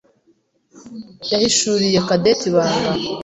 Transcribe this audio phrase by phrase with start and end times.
[1.31, 2.89] yahishuriye Cadette ibanga.